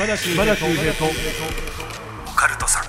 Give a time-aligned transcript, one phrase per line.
[0.00, 2.84] 島田秀平とオカルトさん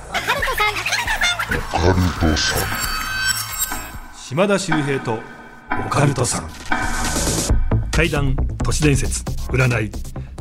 [4.15, 5.19] 島田秀平と
[5.87, 6.49] オカルトさん
[7.91, 9.91] 怪談都市伝説占い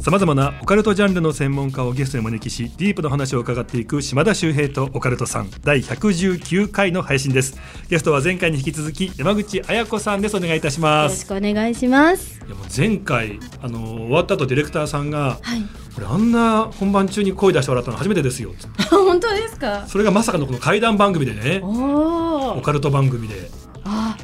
[0.00, 7.58] さまざまなオカルトジャンルの専門家をゲストにお招きしディープな話を伺っていく島田秀平とオカルトさん第119回の配信です
[7.90, 12.40] ゲストは前回に引き続き山口彩子さんですお願いいたしまよろしすくお願いします。
[12.46, 15.62] いやもう前回あの終わった後ディレクターさんがはい。
[15.94, 18.54] これあんな本番中に声出してもらったの初めてですよ
[18.90, 19.84] 本当ですか？
[19.86, 21.60] それがまさかのこの怪談番組でね。
[21.62, 23.50] オカルト番組で
[23.84, 24.16] あ、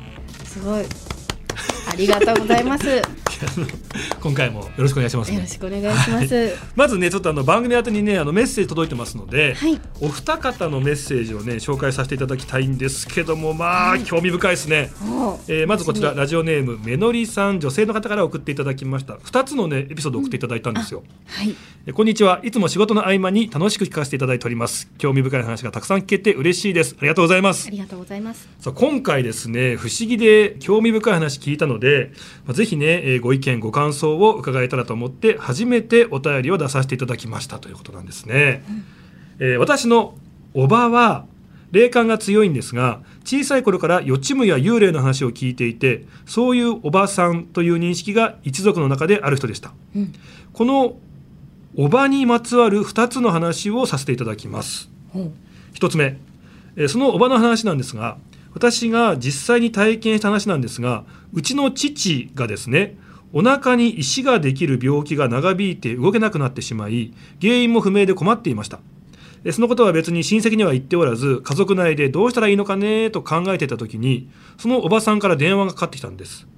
[0.45, 0.85] すごい。
[1.93, 3.03] ありがとうございます。
[4.21, 5.41] 今回もよろしくお願いします、ね。
[5.41, 6.57] ろ、しくお願いします。
[6.75, 9.81] まずねちょっとあの番組宛てにねあのメッセージ届いてますので、はい。
[10.01, 14.91] お二方のメッセージをね紹介させていただきたいんですけどもまあ、興味深いですね、
[15.49, 19.15] えーまずこちらラジオネームめのりさん女性の方から送っていただきました。
[19.15, 21.55] 2つのねエピソードを送っていただいたんですよ、はい。
[21.87, 22.41] えーこんにちは。
[22.43, 24.91] いつも仕事の合間に楽しく聞かせていただいております。
[24.99, 26.97] 興味深い話がたくさん聞けて嬉しいです。
[26.99, 27.69] ありがとうございます。
[27.69, 28.49] ありがとうございます。
[28.61, 32.13] さあ今回ですね不思議で興味深い話聞いたので、
[32.45, 38.63] まあ、ぜひね、えーご意見ご感想を伺えたらと思って初めてお便りを出させていただきましたということなんですね、
[39.41, 40.15] えー私の
[40.55, 41.27] おばは
[41.73, 49.73] 霊感が強いんですが小さい頃から予知夢や幽霊の話を聞いていてそういうおばさんという認識が一族の中である人でした。
[49.95, 50.13] うん。
[50.53, 50.97] この
[51.77, 54.89] おばにまつわる2つの話をさせていただきます。
[55.13, 55.31] おー
[55.75, 56.17] 一つ目、
[56.77, 58.17] えーそのおばの話なんですが
[58.55, 61.05] 私が実際に体験した話なんですが
[61.35, 62.97] うちの父がですね
[63.33, 68.81] お腹に石ができる病気が長引いて動けなくなってしまい原因も不明で困っていました。
[69.45, 76.49] えーそのことは別に親戚には言っておらず家族内でどうしたらいいのかねと考えていた時にそのおばさんから電話がかかってきたんです。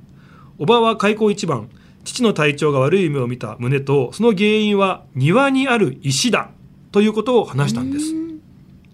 [0.58, 1.69] おばは開口一番
[2.05, 6.50] 父の体調が悪い夢を見た旨とその原因は庭にある石だ
[6.91, 8.14] ということを話したんです。
[8.14, 8.41] うん。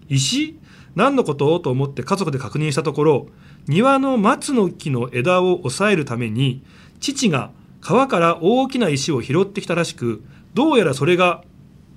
[0.09, 0.59] 石？
[0.95, 1.59] 何のこと？
[1.61, 3.27] と思って家族で確認したところ
[3.67, 6.63] 庭の松の木の枝を押さえるために
[6.99, 7.51] 父が
[7.85, 10.23] 川から大きな石を拾ってきたらしく
[10.55, 11.43] どうやらそれが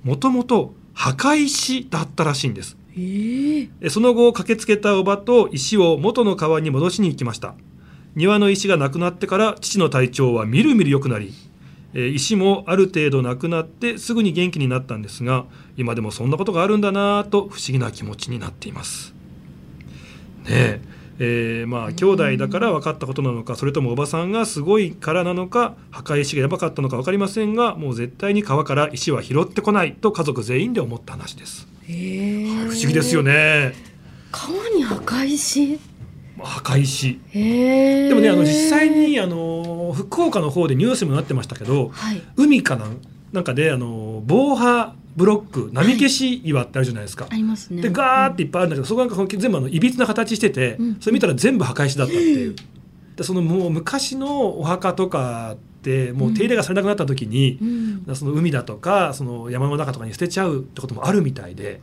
[0.03, 2.77] もともと墓石だったらしいんです。
[2.93, 7.55] えー、えその後駆けつけたおばと石を元の川に戻しに行きました。
[8.17, 11.33] 庭の石がなくなってから父の体調はみるみる良くなり
[11.95, 15.47] えー石もある程度なくなってすぐに元気になったんですが
[15.79, 19.15] 今でもそんなことがあるんだなぁと不思議な気持ちになっています。
[20.45, 31.67] ねええーまあ兄弟だから分かったことなのかそれともおばさんがすごいからなのか墓石がやばかったのか分かりませんがもう絶対に川から石は拾ってこないと家族全員で思った話です。
[31.89, 33.23] えー、不思議ですよ。
[33.23, 33.75] ね。
[34.31, 35.81] 川に赤石？
[36.37, 38.91] まあ墓石えー、でもねあの実際。
[38.91, 42.23] にあの福岡の方でニュースにもなってましたけどはい。
[42.37, 42.87] 海かな
[43.33, 47.27] なんかであの防波ブロック波消し岩ってあるじゃないですか。
[47.29, 47.83] ありますね。
[47.83, 52.55] でガーっていっぱいあるんだけど、そこなんか全部あのいびつな形してて、うんそれ見たら全部墓石だったっていう。
[53.17, 58.15] でそのもう昔のお墓とかってもう手入れがされなくなった時にう、ん。
[58.15, 61.81] その海だとかその山の中とかに捨てちゃうってこともあるみたいで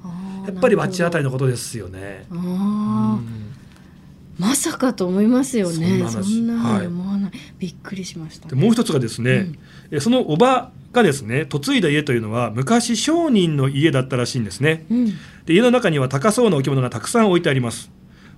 [0.47, 2.25] やっぱり罰当たりのことですよね。
[2.31, 3.54] うん
[4.37, 6.03] まさかと思いますよね。
[6.05, 7.31] そそんなはいに思わない。
[7.59, 9.59] びっくりしました、でもう一つがですね、うん。
[9.91, 14.85] えそのおばがですね嫁いだ家というのは昔商人の家だったらしいんですね。
[14.89, 15.05] うん。
[15.45, 17.91] で家の中には高そうな置物がたくさん置いてあります。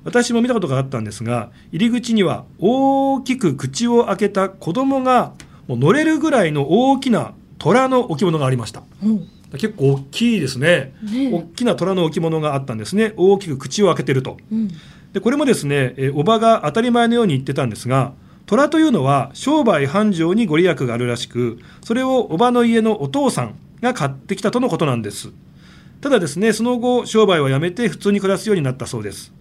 [0.03, 5.33] 私も見たことがあったんですが入り口には大きく口を開けた子供が
[5.67, 8.83] もう乗れるぐらいの大きな虎の置物がありました。
[9.03, 10.93] お結構大きいですね。
[11.03, 11.33] ねえ。
[11.33, 13.13] 大きな虎の置物があったんですね。
[13.17, 14.37] 大きく口を開けてると。
[14.51, 14.69] うん。
[15.17, 18.13] でこれもですねえおばが当たり前のように言ってたんですが
[18.45, 25.29] 虎というのは商売繁盛にご利益があるらしくそれをおばの家のお父さんが買ってきたとのことなんです。
[26.01, 29.33] ただですねその後商売はやめて普通に暮らすようになったそうです。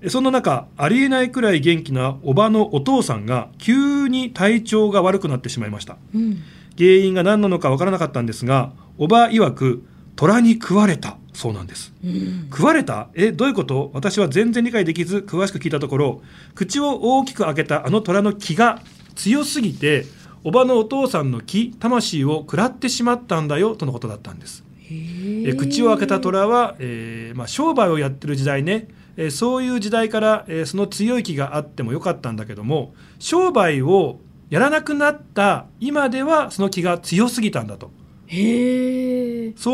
[0.00, 5.98] えそんな中ありえないくらい元気なおばのお父さんが急に体調が悪くなってしまいました。
[6.14, 6.42] うん。
[6.78, 9.84] 原因が何なのかわからなかったんですがおば曰く
[10.16, 11.92] 虎に食われたそうなんです。
[12.04, 12.48] うん。
[12.50, 13.10] 食われた？
[13.14, 13.92] えどういうこと？
[13.94, 16.20] 私は全然理解できず詳しく聞いたところ
[16.56, 18.82] 口を大きく開けたあの虎の気が
[19.14, 20.04] 強すぎて
[20.42, 24.64] おばのお父さんの気魂を食らってしまったんだよとのことだったんです。
[24.90, 34.18] ええ口を開けた虎は、えーまあ、商売をやってる時代ね、えーそういう時代から、えーその強い気があってもよかったんだけども商売を
[34.50, 37.92] やらなくなった今ではその気が強すぎたんだと。
[38.28, 38.34] そ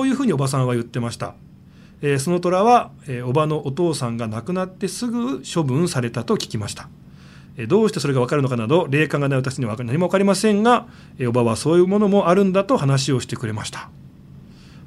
[0.03, 1.35] ういうふうにおばさんは言ってました。
[2.07, 6.89] えーその虎は、えーおばのお父さんが亡くなってすぐ処分されたと聞きました。
[7.57, 10.87] えーどうしてそれが分かるのかなど霊感がない私には何も分かりませんが、
[11.19, 13.89] えーおばはそういうものもあるんだと話をしてくれました。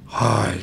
[0.05, 0.59] はい。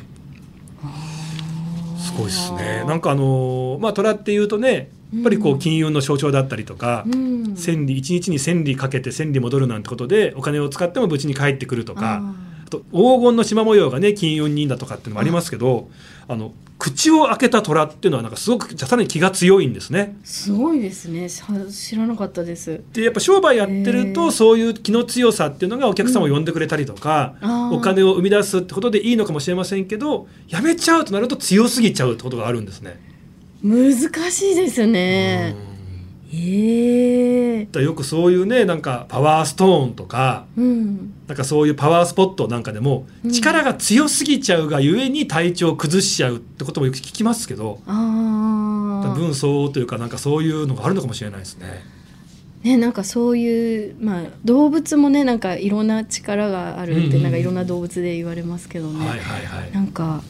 [2.01, 2.85] すごいですね。
[2.87, 7.57] なんかあのまあ虎っていうとねやっぱりこう金運の象徴だったりとか、うん。
[7.57, 12.21] 千里一日に千里かけて千里戻るなんてことでお金を使っても無事に帰ってくるとか
[12.67, 15.89] あと黄金の縞模様がね金運にいいんだとかっていうのもありますけど
[16.27, 20.17] あの口を開けた虎っていうのはなんかすごくさらに気が強いんですね。
[20.25, 21.29] すごいですね。
[21.29, 22.83] さ知らなかったです。
[22.93, 27.77] でやっぱ商売やってるとそういう気の強さっていうのがお客様を呼んでくれたりとか、あー。
[27.77, 33.01] お金を生み出すってことでいいのかもしれませんけどやめちゃうとなると強すぎちゃうってことがあるんですね。
[33.63, 33.93] 難
[34.31, 35.55] しいですね。
[35.69, 35.74] うん
[36.35, 41.13] ええだからよくそういうねなんかパワーストーンとかうん。
[41.27, 43.31] なんかそういうパワースポットなんかでもうん。
[43.31, 47.81] 力が強すぎちゃうがゆえに体調を崩しちゃうってこともよく聞きますけど
[49.15, 51.83] 分相応というかなんかそういうのがあるのかもしれないですね。
[52.63, 57.23] ねなんかそういうまあ動物もねなんかいろんな力があるって、うんうん。
[57.23, 59.73] なんかいろんな動物で言われますけどね、はいはいはい。
[59.73, 60.23] なんか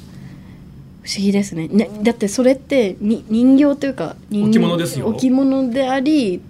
[1.05, 1.69] 不思議ですね。
[1.69, 5.07] ねだってそれってに人形というか人置物ですよ。
[5.07, 6.41] 置物であり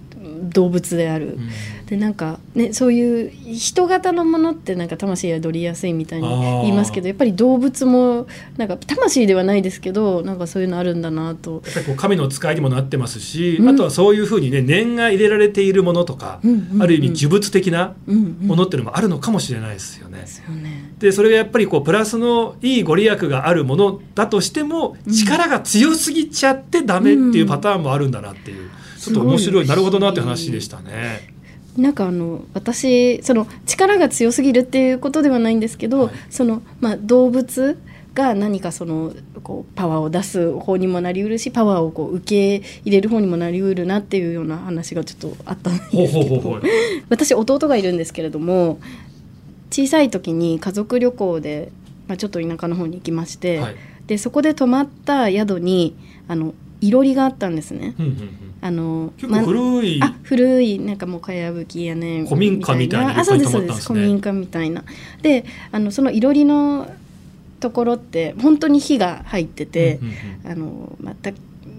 [0.44, 1.48] 動物である、うん。
[1.86, 11.62] でなんかねそういう人型のものってなんか魂が取りやすいみたいに言いますけどやっぱり動物もなんか魂ではないですけどなんかそういうのあるんだなと。
[11.64, 13.68] やっぱりこう神の使いにもなってますし、うん。
[13.68, 18.46] あとはそういうふうにね念が入れられているものとか、うんうんうんある意味呪物的なうんうん。
[18.46, 20.20] ものっていうのもあるのかもしれないですよね。
[20.20, 20.83] ですよね。
[20.98, 31.34] でそれがやっぱりこうプラスのいいご利益があるものだとしてもうん力が強すぎちゃってダメっていうパターンもあるんだなっていう、ちょっと面白いなるほどなって話でしたね。
[31.76, 37.78] なんかあの私その力が強すぎるっていうことではないんですけど、はいそのまあ動物
[38.14, 39.12] が何かその
[39.42, 46.60] こうパワーを出す方にもなりうるしパワーをこう受け入れる方にもなりうるなっていうような話がちょっとあったんですけど。
[47.10, 48.78] 私弟がいるんですけれども
[49.74, 51.72] 小さい時に家族旅行で、
[52.06, 53.76] まあ、ちょっと田舎の方に行きまして、はい。
[54.06, 55.96] でそこで泊まった宿に
[56.28, 57.96] あのいろりがあったんですね。
[57.98, 59.34] うんうんうん。
[59.34, 63.70] あ古い、あ古いなんかもうかやぶき屋根古民家みたいなあそうですそうです。
[63.72, 64.84] ねです古民家みたいな。
[65.22, 66.88] であのそのいろりの
[67.58, 71.32] ところって本当に火が入ってて、うんうんうんあのまた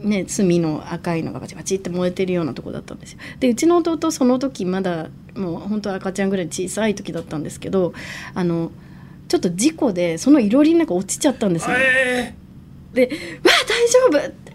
[0.06, 7.94] ね炭の赤いのがバチバチって燃えてるようなとこだったんですよでうちの弟その時まだもう本当赤ちゃんぐらい小さい時だったんですけど
[8.34, 8.72] あの
[9.28, 12.36] ちょっと事故でそのいろりの中落ちちゃったんですよ、え
[12.94, 13.10] で
[13.44, 14.54] 「わあ大丈夫!」って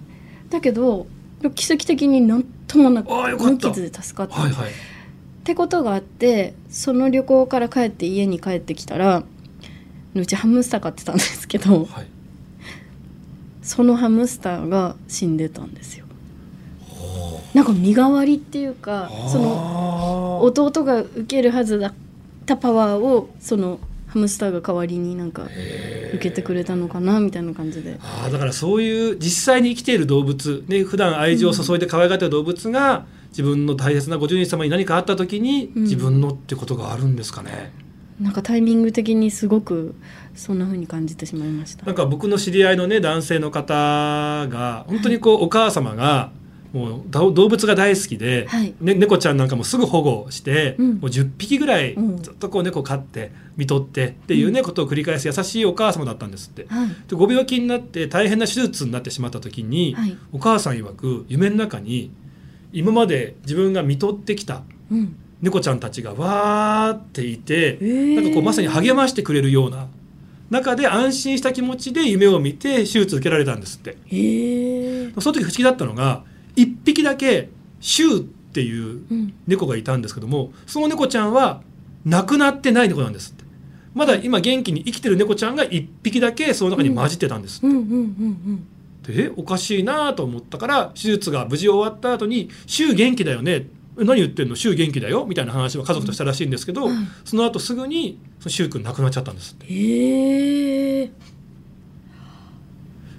[0.49, 1.07] だけど
[1.55, 4.71] 奇跡的になんともなく無傷で助かった、ーはいはい。
[4.71, 4.73] っ
[5.43, 9.25] てことがあってその旅行から帰って家に帰ってきたら
[10.15, 12.07] うちハムスター飼ってたんですけどはい。
[13.63, 16.07] そのハムスターが死んでたんですよ。
[17.55, 21.95] なんか身代わりっていうかそのの弟が受けるはずだっ
[22.47, 25.49] たパワーをそのハムスターが代わりになんか
[26.15, 27.99] 受けてくれたのかなみたいな感じで。
[28.03, 35.83] あーだからそういう実際に生きている動物、ね普段愛情を注いで可愛がっている動物が、自分の大切なご主人様に何かあった時に、うん。
[35.85, 37.73] 自分のってことがあるんですかね。
[38.21, 39.95] なんかタイミング的にすごく
[40.35, 41.87] そんな風に感じてしまいました。
[41.87, 43.75] なんか僕の知り合いのね男性の方
[44.49, 46.31] が本当にこうお母様が
[46.73, 48.75] もうど動物が大好きで、はい。
[48.81, 50.87] ね、猫ちゃんなんかもすぐ保護して、うん。
[50.87, 52.23] もう10匹ぐらいうん。
[52.23, 56.67] ずっとこう猫飼って見とってっていうね、ことを繰り返す優しいお母様だったんですって。
[56.69, 56.89] はい。
[57.09, 60.17] でご病気になって大変な手術になってしまった時に、はい。
[60.33, 62.13] お母さん曰く夢の中に
[62.73, 64.63] 今まで自分が見とってきた
[64.93, 68.15] うん猫ちゃんたちがわーっていて、えー。
[68.17, 69.89] なんかこうまさに励ましてくれるような
[70.51, 73.97] 中で安心した気持ちで夢を見て手術受けられたんですって。
[74.07, 76.25] へえその時不思議だったのが
[76.57, 79.33] 1匹だけシューっていううん。
[79.47, 81.63] 猫がいたんですけどもその猫ちゃんは
[82.05, 83.45] 亡くなってない猫なんですって。
[83.95, 87.67] まだ今元気に生きてる猫ちゃんが1匹だけその中に混じってたんですって。
[87.67, 88.67] うんうんうん
[89.03, 93.67] でえおかしいなと思ったから手術が無事終わった後に「週元気だよね」え
[94.05, 94.57] 何言ってんの？
[94.57, 95.27] 週元気だよ？
[95.27, 96.97] みたいな話を家族としたらしいんですけど、うん。
[96.97, 99.67] はいその後すぐに柊君亡くなっちゃったんですって。
[99.67, 101.11] うんへえ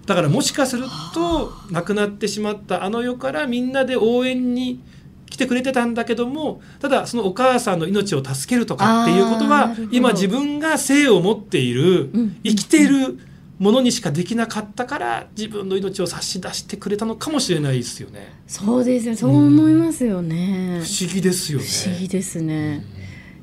[0.06, 4.82] だからもしかすると亡くなってしまったあの世からみんなで応援に
[5.30, 12.40] 来てくれてたんだけどもただそのお母さんの命を助けるとかっていうことは今自分が生を持っているうん。
[12.44, 13.20] 生きている
[13.62, 18.34] ものにしかできなかったから自分の命を差し出してくれたのかもしれないですよね。
[18.48, 20.82] そうですよそう思いますよね。
[20.84, 21.66] 不思議ですよね。
[21.66, 22.72] 不思議ですね。
[22.74, 22.82] やっ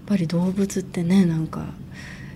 [0.07, 1.67] ぱり動物ってねなんか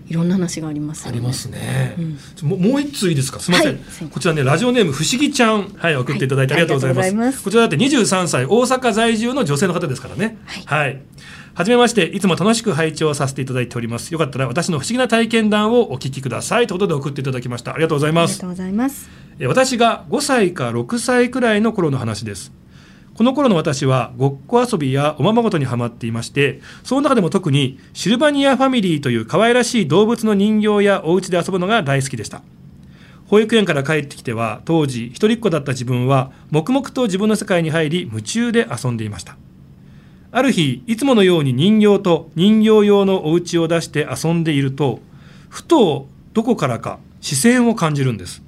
[0.06, 1.10] いろんな話がありますよね。
[1.10, 1.96] ありますね。
[2.42, 2.48] うん。
[2.50, 3.40] もうもう一通いいですか？
[3.40, 5.68] すみません,、はいこちらねラジオネーム不思議ちゃん。
[5.76, 6.66] はい送っていただいてあはい。
[6.66, 7.32] りがとうございます。
[7.32, 10.38] ますこちらだって23歳大阪在住の女性の方ですからね。
[10.46, 10.64] はい。
[10.84, 11.00] はい
[11.54, 14.10] はじめましていつも楽しく拝聴させていただいております。
[14.10, 16.66] よかったら私の不思議な体験談をお聞きください。
[16.66, 17.74] ということで送っていただきました。
[17.74, 18.30] ありがとうございます。
[18.30, 19.10] ありがとうございます。
[19.38, 22.52] え私が5歳か6歳くらいの頃の話です。
[23.14, 32.40] この頃の私はごっこ遊びやおままごとにはまっていましてその中でも特にシルバニアファミリーという可愛らしい動物の人形やお家で遊ぶのが大好きでした。
[33.26, 39.36] 保育園から帰ってきては当時一人っ子だった自分は黙々と自分の世界に入り夢中で遊んでいました
[40.34, 45.00] ある日いつものように人形と人形用のお家を出して遊んでいると
[45.50, 48.42] ふとどこからか視線を感じるんです。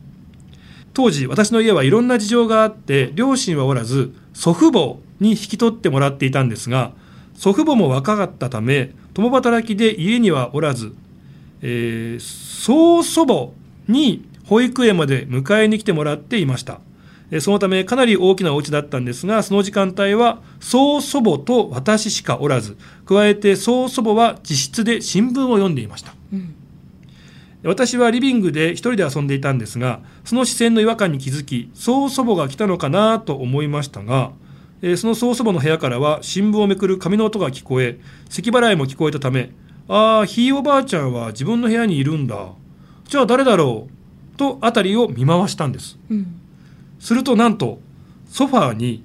[0.94, 6.92] 当時私の家はいろんな事情があって両親はおらず祖父母に引き取ってもらっていたんですが
[7.34, 10.94] 祖父母も若かったため共働きで家にはおらず、
[11.62, 13.50] えー、曽祖母
[13.92, 16.80] に保育園まで迎えに来てもらっていました。
[17.40, 22.76] そのためかなり大きなお家だったんですがその時間帯は曽祖母と私しかおらず
[23.06, 26.54] 加えて曽祖母は自室で新聞を読んでいました、うん。
[27.64, 34.32] 私はリビングで一人で遊んでいたんですがその視線の違和感に気づき曽祖母が来たのかなと思いましたが、
[34.82, 39.50] えー、その曽祖母の部屋からは新聞をめくる紙の音が聞こえ咳払いも聞こえたため
[39.88, 42.52] ああひいおばあちゃんは自分の部屋にいるんだ。
[43.08, 43.88] じゃあ誰だろ
[44.34, 46.40] うと辺りを見回したんです、うん、
[47.04, 47.80] するとなんと
[48.30, 49.04] ソファーに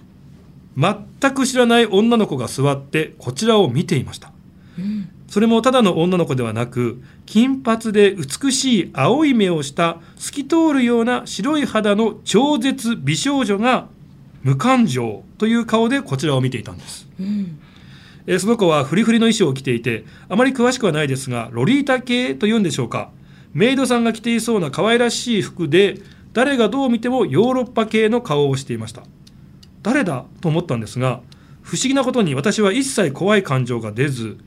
[0.78, 4.32] 全く知らない女の子が座ってこちらを見ていました、
[4.78, 5.10] うん。
[5.28, 13.90] それもただの女の子ではなく金髪で美しい青い目をした透き通るような白い肌の超絶美少女が
[14.44, 17.60] 無感情という顔でこちらを見ていたんです、うん、
[18.28, 23.12] えその子はフリフリの衣装を着ていてあまり詳しくはないですがロリータ系というんでしょうか。
[23.52, 25.98] メイドさんが着ていそうな可愛らしい服で
[26.34, 29.04] 誰がどう見てもヨーロッパ系の顔をしていました。
[29.82, 31.22] 誰だと思ったんですが
[31.62, 34.38] 不思議なことに私は一切怖い感情が出ず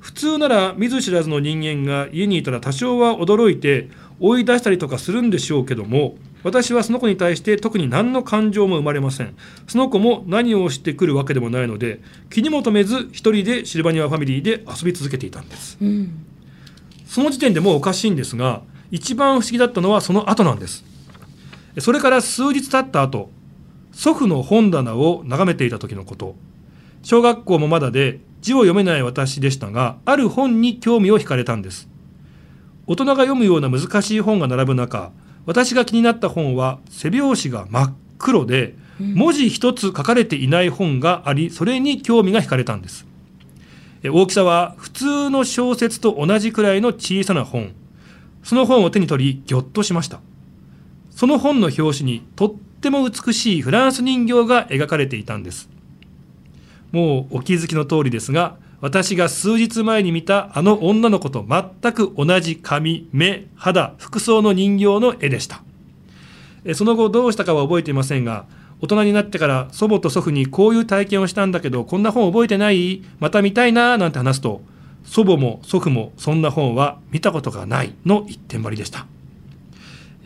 [0.00, 3.88] 普通なら見ず知らずの人間が家にいたら多少は驚いて
[4.20, 9.34] 追い出したりとかするんでしょうけども私はその子に対して特に何の感情も生まれません。
[9.66, 16.26] その子も何をしてくるわけでもないので気にも留めず一人でシルバニアファミリーで遊び続けていたんです、うん、
[17.06, 18.60] その時点でもうおかしいんですが
[18.90, 20.84] 一番不思議だったのはその後なんです
[21.78, 23.30] それから数日経った後
[23.92, 26.34] 祖父の本棚を眺めていた時のこと。
[27.02, 31.88] 小学校もまだで字を読めない私でしたがある本に興味を惹かれたんです。
[32.86, 35.10] 大人が読むような難しい本が並ぶ中
[35.46, 43.06] 私が気になった本は背表紙が真っ黒で文字一つ書かれていない本がありそれに興味が惹かれたんです。
[44.04, 47.72] 大きさは普通の小説と同じくらいの小さな本。
[48.42, 50.20] その本を手に取りぎょっとしました
[51.14, 55.68] その本の表紙にとっても美しいフランス人形が描かれていたんです。
[56.92, 65.62] もうお気づきの通りですが私が数日前に見たあの女の子と全く同じ髪目肌服装の人形の絵でした。
[66.74, 68.46] その後どうしたかは覚えていませんが
[68.80, 73.02] 大人になってから祖母と祖父にこういう体験をしたんだけどこんな本覚えてない？
[73.20, 73.96] また見たいな？
[73.98, 74.60] なんて話すと
[75.04, 79.06] 祖母も祖父もそんな本は見たことがないの一点張りでした、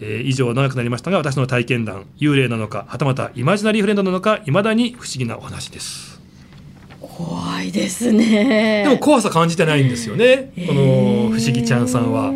[0.00, 6.20] えー、以上長くなりましたが私の体験談幽霊なのかはたまたイマジナリーフレンドなのか未だに不思議なお話です。
[7.00, 8.84] 怖いですね。
[8.84, 10.82] でも怖さ感じてないんですよね、この
[11.30, 12.32] 不思議ちゃんさんは。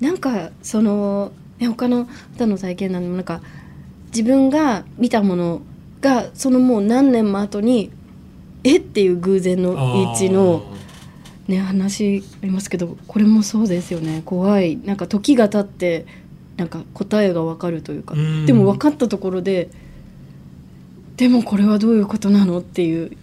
[0.00, 2.06] なんかその他の
[2.38, 3.40] 方の体験なんでもなんか
[4.06, 5.62] 自分が見たもの
[6.00, 7.90] がそのもう何年も後に
[8.64, 8.76] え？
[8.76, 9.72] っていう偶然の
[10.14, 10.64] 一致の
[11.48, 14.22] ね話ありますけどこれもそうですよね。
[14.24, 14.76] 怖い。
[14.76, 16.06] なんか時が経って
[16.56, 18.14] なんか答えが分かるというか。
[18.46, 19.68] でも分かったところで
[21.16, 23.16] でもこれはどういうことなのっていう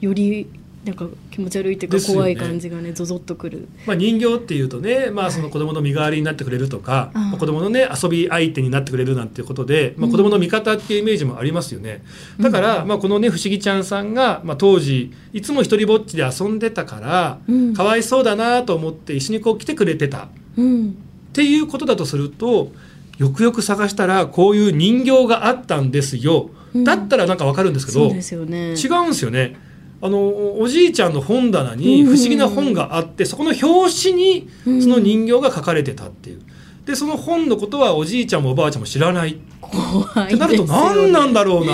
[0.00, 0.48] より
[0.84, 12.02] なんか気持ち悪いっていうか怖い感じがねゾゾッとくる、まあ、人形っていうとね、まあ、その子供の身代わりになってくれるとか、はい、子供のね遊び相手になってくれるなんていうことで、まあ、子供の味方っていうイメージもありますよね、
[12.38, 20.92] うん、だから、まあ、このね不思議ちゃんさんが、まあ、当時いつも一人ぼっちで遊んでたから、うん、かわいそうだなと思って一緒にこう来てくれてた、うん、っ
[21.34, 22.72] ていうことだとすると
[23.18, 26.48] よくよく探したらこういう人形があったんですよ。
[26.74, 29.56] だったらなんかわかるんですけど、うんね、違うんですよね。
[30.02, 34.48] あのおじいちゃんの本棚に不思議な本があって、そこの表紙に
[34.82, 36.40] その人形が書かれてたっていう。
[36.86, 39.38] でその本のことはおじいちゃんもおばあちゃんも知らない。
[39.60, 41.72] 怖い、ってなると何なんだろうな。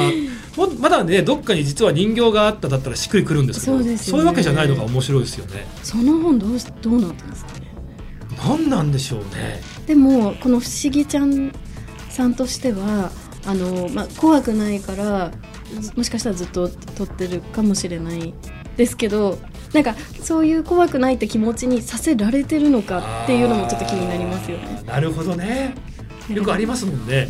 [0.81, 5.67] まだねどっかに実は人形があっただったらしっくりくるんですけどそう、ね,、いうわけじゃないのが面白いですよね。
[5.83, 7.67] その本どうどうなったんですかね？
[8.39, 9.61] 何なんでしょうね。
[9.87, 11.53] でもこの不思議ちゃん
[12.09, 13.11] さんとしては
[13.47, 15.31] あの、まあ、怖くないから
[15.97, 18.35] もしかしたらずっと撮ってるかもしれない
[18.77, 19.39] ですけど
[19.73, 24.83] なんかそういう怖くないって気持ちにさせられてるのかっていうのもちょっと気になりますよね。
[24.87, 25.75] なるほどね。
[26.33, 27.29] よくありますもんね、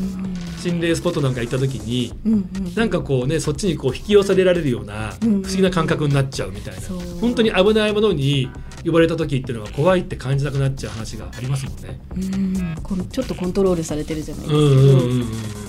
[0.58, 7.02] 心霊スポットなんか行った時に、うんうん、なんかこうねそっちにこう引き寄せられるような不思議な感覚になっちゃうみたいな、うんう。
[7.02, 8.48] ん、本当に危ないものに
[8.84, 12.00] 呼ばれた時っていうのは怖いって感じなくなっちゃう話がありますもんね。
[12.16, 14.58] うんちょっとコントロールされてるじゃないですか。
[14.58, 15.65] うんうんうんうん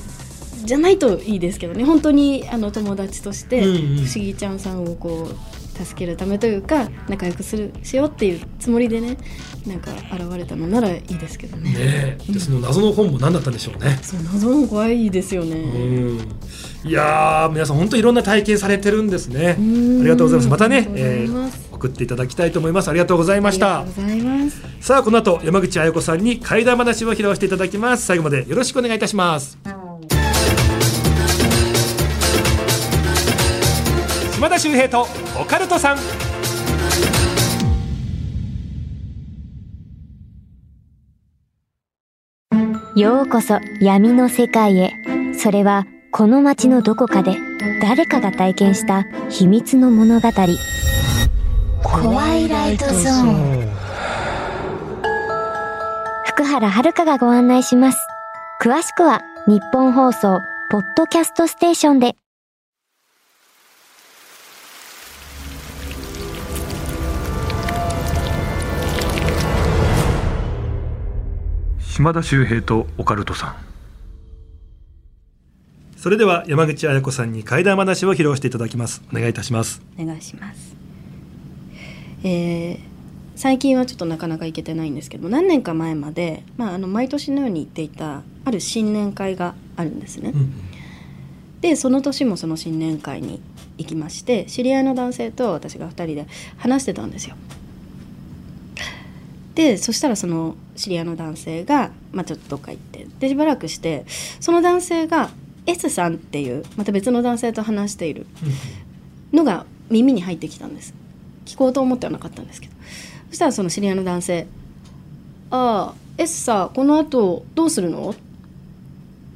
[0.67, 9.17] じゃないといいですけどね本当にあの友達として不思議ちゃんさんをこう助けるためというか仲良くするしようっていうつもりでね
[9.65, 11.71] なんか現れたのならいいですけどね。
[11.71, 13.99] ねでその謎の本も何だったんでしょうね。
[14.01, 15.57] そう謎の怖いですよね。
[16.83, 19.49] いや皆さん本当いろんな体験されてるんですね。
[19.49, 20.49] ありがとうございます。
[20.49, 22.89] またね、えー、送っていただきたいと思います。
[22.89, 23.85] ありがとうございました。
[24.79, 28.05] さあこの後山口彩子さんに怪談話を披露していただきます。
[28.05, 29.86] 最後までよろしくお願いいたします。
[34.37, 35.07] 島田秀平と
[35.41, 35.97] オカルトさん。
[42.95, 44.93] ようこそ闇の世界へ。
[45.33, 47.35] それはこの街のどこかで
[47.81, 50.29] 誰かが体験した秘密の物語。
[51.81, 53.67] 怖いライトゾーン。
[56.27, 57.97] 福原遥がご案内します。
[58.61, 62.15] 詳しくは日本放送ポッドキャストステーションで
[71.97, 73.55] 島田秀平とオカルトさん。
[75.97, 79.01] それでは山口彩子さんに怪談話を披露していただきます。
[79.11, 79.81] お願いいたします。
[79.99, 80.75] お願いします。
[82.23, 82.79] えー、
[83.35, 90.53] 最近はちょっとなかなか行けてないんですけど何年か前まで、まあ、あの毎年のように行っていたある新年会があるんですね、うん、
[91.61, 93.41] でその年もその新年会に
[93.79, 96.27] 行きまして知り合いの男性と私が2人で
[96.57, 97.35] 話してたんですよ
[99.57, 104.05] でそしたらその知り合いの男性が、まあ、ちょっとどっか行ってでしばらくして
[104.39, 105.31] その男性が
[105.65, 108.27] S さんっていうまた別の男性と話している
[109.33, 110.93] のが耳に入ってきたんです。
[111.45, 112.73] 聞こうと思ってはなかったんですけど。
[113.29, 114.47] そしたらその知り合いの男性
[115.49, 118.15] 「ああ S さこのあとどうするの?」っ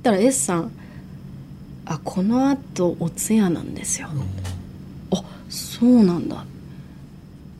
[0.03, 0.71] たら S さん
[1.85, 4.09] 「あこのあとお通夜なんですよ」
[5.11, 6.45] あそうなんだ。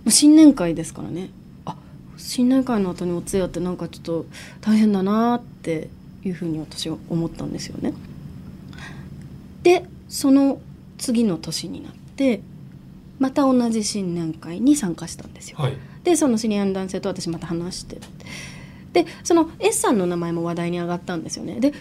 [0.08, 1.32] 新年会ですからね
[2.32, 4.26] 新年会の後にお通夜ってなんかちょっと
[4.62, 5.89] 大変だなって
[6.24, 7.94] いうふうに私は思ったんですよね。
[9.63, 10.62] でその
[10.98, 12.41] 次の年になって
[13.20, 15.58] また同じ新年会に参加したんですよ。
[15.60, 17.98] はい、でその知り合いの男性と私また話して
[18.94, 21.60] でその S さんの名前も話題に上がったんですよね。
[21.60, 21.74] で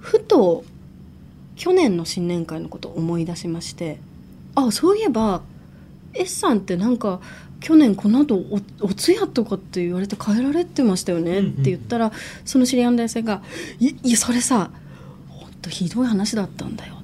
[0.00, 0.64] ふと
[1.54, 4.00] 去年の新年会のことを思い出しまして
[4.56, 5.42] あそういえば
[6.12, 7.20] S さんってなんか
[7.62, 12.12] 去年この後おお通夜とかって言われて帰られてましたよねって言ったら、
[12.44, 13.42] その知り合いの男性が
[13.78, 14.70] 「いやそれさ
[15.28, 16.96] 本当ひどい話だったんだよ」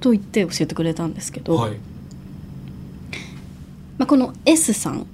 [0.00, 1.72] と言って教えてくれたんですけど、はい、
[3.98, 5.04] まあ、この S さんっ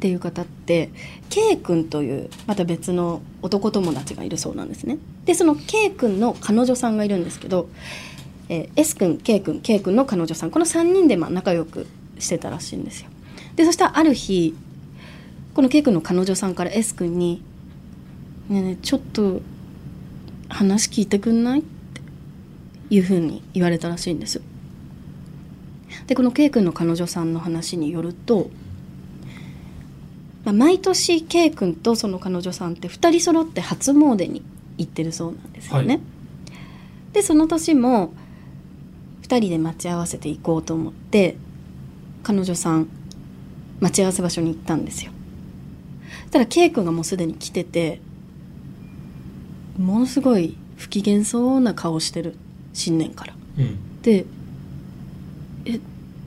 [0.00, 0.90] ていう方って
[1.28, 4.98] K 君というまた別の男友達がいるそうなんですね。
[5.26, 7.68] でその K 君の彼女さんがいるんですけど、
[8.48, 11.86] えー、S 君 K 君 K 君の彼女さんこの3人でまあ仲良く
[12.18, 13.10] してたらしいんですよ。
[13.56, 14.54] でそしたらある日
[15.54, 17.42] この K 君の彼女さんから S 君に
[18.48, 19.42] 「ねえねえちょっと
[20.48, 22.00] 話聞いてくんない?」って
[22.94, 24.40] いうふうに言われたらしいんです。
[26.06, 28.50] でこの K 君の彼女さんの話によると、
[30.44, 34.42] まあ、毎年 K 君とその彼女さんって2人揃って初詣に
[34.78, 35.94] 行ってるそうなんですよね。
[35.94, 36.02] はい、
[37.12, 38.12] でその年も
[39.22, 41.36] 2人で待ち合わせて行こうと思って
[42.22, 42.88] 彼女さん
[43.80, 45.12] 待ち合わせ場所に行ったんですよ
[46.30, 48.00] たら K 君がもうすでに来てて
[49.78, 52.36] ものすごい不機嫌そうな顔してる
[52.72, 54.26] 新年から、うん、で
[55.64, 55.80] 「え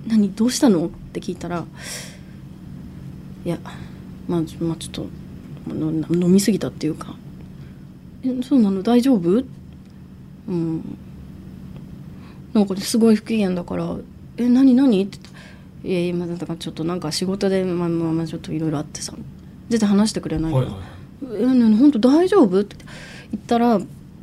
[0.08, 1.66] 何どうしたの?」って聞いたら
[3.46, 3.60] 「いや
[4.28, 5.08] まあ、まあ、ちょっと
[5.70, 7.16] 飲み過ぎたっていうか
[8.24, 8.82] 「えそうなの？
[8.84, 9.44] 大丈夫?」
[10.50, 10.98] うん
[12.54, 13.96] なんかすごい不機嫌だから
[14.38, 15.33] 「え何何?」って言って
[15.84, 19.14] いや今だからちょっとなんか仕事でまあまあちょっといろいろあってさ
[19.70, 22.78] 全然話してくれないから「はいはい、え本当大丈夫?」って
[23.32, 23.82] 言ったら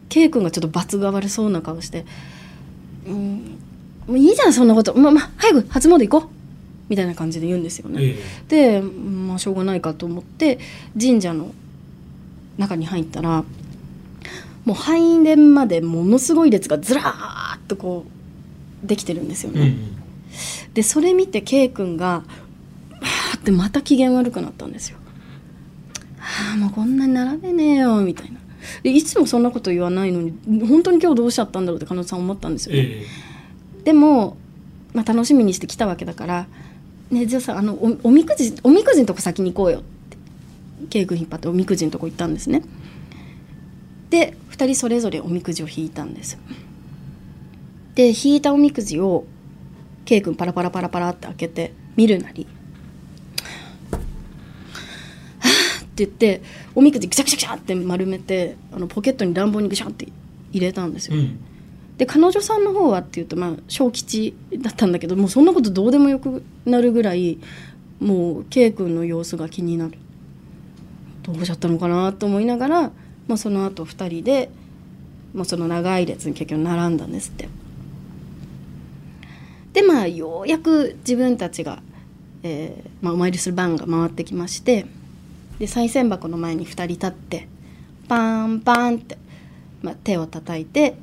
[0.09, 2.07] K 君がちょっと罰が悪そうな顔して
[3.07, 3.59] 「うん
[4.07, 6.31] もういいじゃんそんなことまあまあ早く初詣行こう」
[6.89, 7.99] みたいな感じで言うんですよね。
[8.03, 10.59] えでまあしょうがないかと思って
[10.99, 11.55] 神社の
[12.59, 13.45] 中に入ったら
[14.65, 18.07] もう拝殿までものすごい列がずらーっとこ
[18.85, 19.61] うできてるんですよね。
[19.61, 20.00] うんうん
[20.75, 22.25] でそれ見て K 君が
[23.45, 24.99] でまた機嫌悪くなったんですよ。
[26.21, 28.39] ああもうこんなに並べねえよみたいな
[28.83, 30.33] でいつもそんなこと言わないのに
[30.67, 32.83] 本当に今日どうしちゃったんだろうって彼女さん思ったんですよね。
[32.83, 33.07] え
[33.85, 34.37] でも、
[34.93, 36.47] まあ、楽しみにして来たわけだから
[37.11, 40.17] 「ねじゃあさあのおおみくじおみくじのとこ先に行こうよ」って
[40.91, 42.63] ケイ君引っ張っておみくじのとこ行ったんですね
[44.11, 46.39] で2人それぞれおみくじを引いたんです
[47.95, 49.25] で引いたおみくじを
[50.05, 52.47] ケイ君パラパラパラパラって開けて見るなり
[53.91, 53.99] 「は
[55.81, 56.43] あ」って言って
[56.75, 60.09] おみくじぐしゃぐしゃぐしゃって丸めてあのポケットに乱暴にぐしゃって
[60.53, 61.39] 入れたんですよ、えうん。
[61.99, 67.39] で彼女さんの方はっていうとまあ小吉だったんだけどもうそんなことどうでもよくなるぐらい
[68.01, 69.99] もう K 君の様子が気になる。
[71.23, 72.83] どうしちゃったのかなと思いながら、
[73.29, 74.51] まあ、その後2人で
[75.35, 77.49] もうその長い列に結局並んだんですって
[79.73, 81.83] でまあようやく自分たちが、
[82.43, 84.87] えーまあ、お参りする番が回ってきまして
[85.59, 87.49] で賽銭箱の前に2人立って
[88.09, 89.19] パーンパーンって、
[89.83, 90.95] まあ、手を叩いて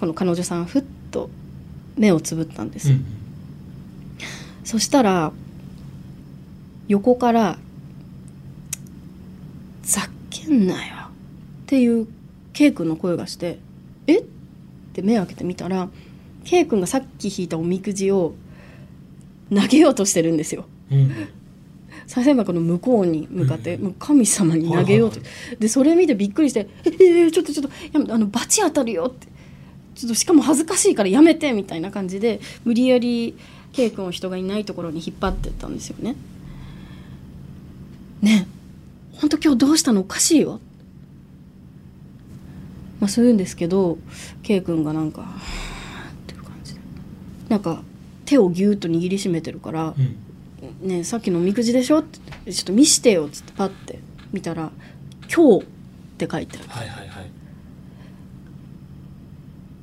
[0.00, 1.30] この彼女さんふっと
[1.96, 3.20] 目をつぶったんです、うん
[4.70, 5.32] そしたら
[6.86, 7.58] 横から
[9.82, 12.06] 「ざけんなよ」っていう
[12.52, 13.58] K 君の声がして
[14.06, 14.18] 「え？
[14.18, 14.24] っ?」
[14.94, 15.88] て目を開けてみたら
[16.50, 18.34] K 君がさっき引いたおみくじを
[19.54, 20.64] 投げようとしてるんですよ。
[20.90, 21.12] うん。
[22.08, 23.84] 賽銭箱の向こうに向かって、うん。
[23.84, 29.28] もう神様に投げようと、はいでそれ見てびっくりして「ええーちょっとちょっとやめあの罰当たるよ」って。
[29.94, 33.36] ちょっとしかも恥ずかしいからやめてみたいな感じで無理やり
[33.72, 36.16] K 君を人がいないところに引っ張ってったんですよね。
[38.22, 38.48] ね
[39.14, 39.18] え。
[39.20, 40.00] 本当今日どうしたの？
[40.00, 40.58] おかしいよ。
[42.98, 43.98] まあそう言うんですけど
[44.42, 45.36] K 君がなんか
[47.50, 47.82] なんか
[48.24, 49.94] 手をぎゅーっと握りしめてるから。
[49.98, 50.16] うん。
[50.82, 53.98] ねえさっきのおみくじでしょ?」ってちょっと見してよ」っつってパッて
[54.30, 54.70] 見たら
[55.34, 55.66] 「今日」っ
[56.18, 56.68] て書いてある。
[56.68, 57.30] はいはいはい。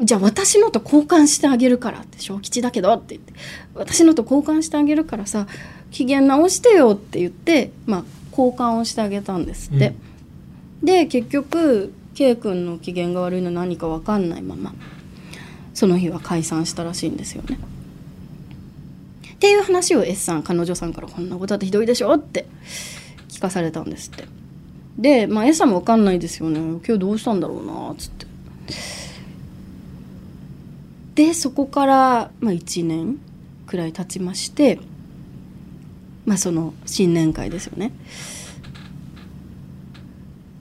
[0.02, 3.34] じゃあ私のと交換してあげるからって小吉だけどって言って
[3.74, 5.48] 私のと交換してあげるからさ
[5.90, 9.96] 機嫌直してよって言ってまあ交換をしてあげたんですって、
[10.84, 14.76] で結局 K 君の機嫌が悪いの何か分かんないまま
[15.78, 17.60] その日は解散したらしいんですよね。
[19.36, 22.48] っていう話を S さん彼女さんから「こんなことだってひどいでしょ」って
[23.30, 24.26] 聞かされたんですって。
[24.98, 28.26] で、まあ、S さんも分かんないですよね今日どうしたんだろうなっつって。
[31.14, 33.20] でそこから、まあ、1年
[33.68, 34.80] くらい経ちまして、
[36.26, 37.92] まあ、その新年会ですよね。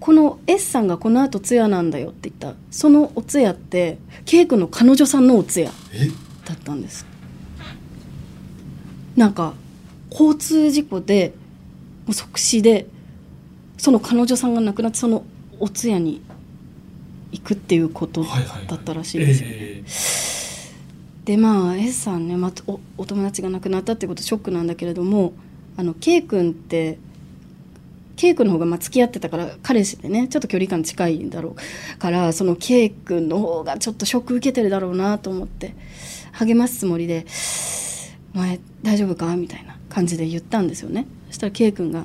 [0.07, 2.57] この S さんがこのあと通夜なんだよって言った。
[2.71, 6.07] そのお通夜って K 君の彼女さんのお通夜え？
[6.45, 7.05] だったんです。
[9.17, 9.55] なんか
[10.13, 11.35] 交通事故で
[12.07, 12.87] もう即死で
[13.79, 15.25] その彼女さんが亡くなってその
[15.59, 16.23] お通夜に
[17.33, 18.23] 行くっていうこと
[18.69, 19.49] だったらしいですよ。
[19.49, 19.55] ね。
[19.59, 19.83] え
[21.25, 25.33] でまあ S さんね、またおお友達が亡くなったってことショックなんだけれども
[25.77, 27.01] あの K 君って
[28.17, 31.51] K 君の方がまあ付き合ってたから彼氏でねちょっと距離感近いんだろ
[31.95, 35.75] うからその K 君の方がちょっとショック受けてるだろうなと思って
[36.33, 37.27] 励ますつもりで
[38.35, 42.05] 「お前大丈夫か?」みたいな感じで言ったんですよねそしたら K 君が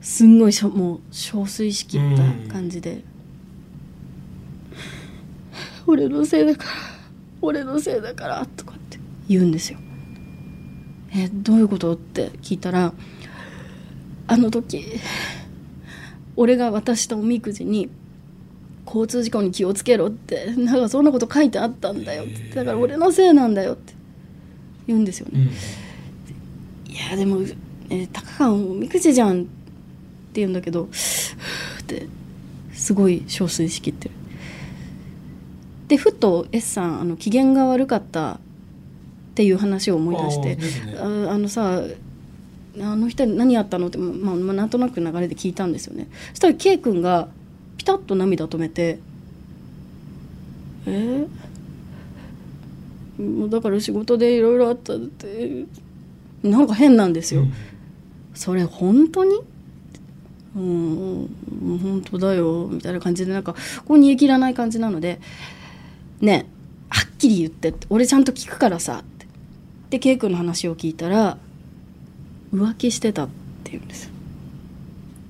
[0.00, 2.00] すんごいしょもう憔悴しきっ
[2.46, 3.02] た感じで
[5.86, 6.70] 「俺のせいだから
[7.42, 9.78] 俺のせいだから」とかって言うんですよ。
[11.12, 11.92] えどういうこと？
[11.94, 12.92] って聞いたら
[14.28, 14.84] あの時
[16.40, 17.90] 俺が渡したおみくじに
[18.86, 23.92] 交通事故に気をつけろってなんかそんなこと書いてあったんだよってだから俺のせいなんだよって
[24.86, 25.32] 言うんですよね。
[25.34, 25.50] うん
[26.90, 27.40] いやでも、
[27.88, 29.50] えー、たかがおみくじじゃんって
[30.34, 30.88] 言うんだけどっ
[31.86, 32.08] て
[32.72, 34.14] すごい憔悴しきってる。
[35.88, 38.38] でふと S さんあの機嫌が悪かったっ
[39.34, 41.82] ていう話を思い出してねああのさ
[42.78, 46.08] あの人何やったのって、まあまあ、なんとなく流れで聞いたんですよね。
[46.30, 47.28] そしたら K 君が
[47.76, 48.98] ピタッと涙止めて
[50.86, 53.22] 「えー？
[53.22, 55.64] もうだから仕事でいろいろあったって
[56.42, 57.52] なんか変なんですよ、うん。
[58.34, 59.40] それ本当に？
[60.56, 61.28] うん
[61.62, 63.54] うん本当だよみたいな感じでなんか
[63.84, 65.20] こう煮え切らない感じなので
[66.20, 66.50] 「ねえ
[66.88, 69.26] はっきり言って」って「俺ちゃんと聞くからさ」って。
[69.90, 71.38] で K 君の話を聞いたら
[72.52, 73.28] 浮気してたっ
[73.64, 74.10] て言うんです。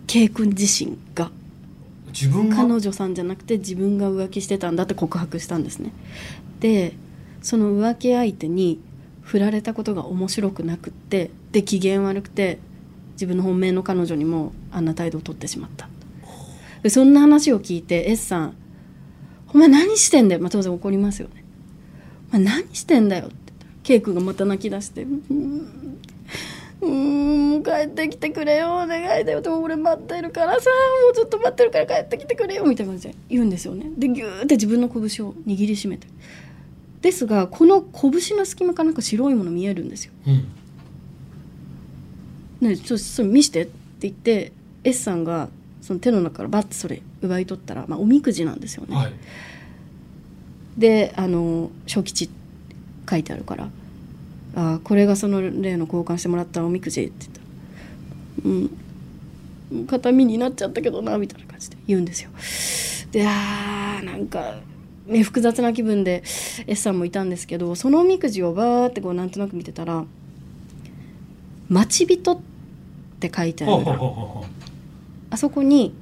[0.06, 1.30] K 君自身が。
[2.12, 2.56] 自分が？
[2.56, 5.92] 彼女さんじゃなくて自分が浮気してたんだって告白したんですね。
[6.60, 6.94] で
[7.42, 8.80] その浮気相手に
[9.22, 12.58] 振られたことが面白くなくってで機嫌悪くて
[13.12, 15.88] 自分の本命の彼女にもあんな態度を取ってしまった。
[16.82, 18.54] でそんな話を聞いて S さん
[19.54, 21.44] 「お前何してんだよ」まあ、当然怒りますよね
[22.32, 23.34] 「お前何してんだよ」って。
[23.36, 25.98] 言ったら K 君がまた泣き出して「うーん
[26.80, 30.70] うーんもう帰ってきてくれよお願いだよでも俺待ってるからさ
[31.04, 33.90] もうちょっと待ってるから帰ってきてくれよ」みたいな感じで言うんですよね。
[33.96, 36.06] でギューって自分の拳を握りしめて。
[37.02, 40.12] ですがこの拳の隙間からなんか白いもの見えるんですよ。
[40.26, 40.44] うん。
[42.68, 44.52] ね、ちょっとそれ見してって言って
[44.84, 45.48] S さんが
[45.80, 48.94] その手の中からバッてそれ奪い取ったら、まあ、おみくじなんですよね。
[48.94, 49.12] はい。
[50.76, 52.28] であの「小吉」
[53.08, 53.70] 書いてあるから
[54.54, 57.40] 「あーこれがその例の交換してもらったおみくじ」って言った。
[57.40, 57.46] ら
[58.44, 58.70] 「うん。
[59.86, 62.30] 形見になっちゃったけどな」みたいな感じで言うんですよ。
[63.12, 64.60] であーなんか、
[65.06, 66.22] ね、複雑な気分で
[66.66, 70.04] S さんもいたんですけどそのおみくじをバーってこうなんとなく見てたら
[71.68, 72.38] 「待ち人」っ
[73.20, 73.84] て書いてある
[75.30, 75.94] あそこに